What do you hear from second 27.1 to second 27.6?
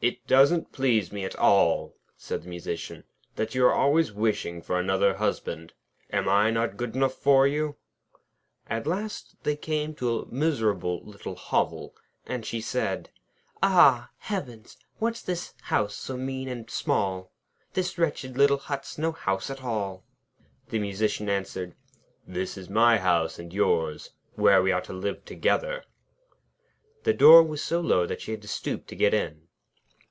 door